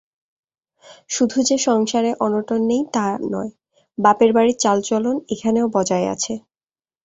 শুধু 1.09 1.37
যে 1.41 1.55
সংসারে 1.67 2.11
অনটন 2.19 2.61
নেই 2.67 2.83
তা 2.93 3.05
নয়, 3.31 3.51
বাপের 3.97 4.31
বাড়ির 4.33 4.57
চালচলন 4.57 5.15
এখানেও 5.33 5.65
বজায় 5.75 6.07
আছে। 6.13 6.33